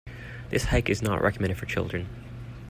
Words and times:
This 0.49 0.63
hike 0.63 0.89
is 0.89 1.03
not 1.03 1.21
recommended 1.21 1.59
for 1.59 1.67
children. 1.67 2.09